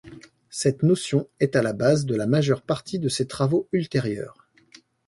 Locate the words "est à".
1.39-1.61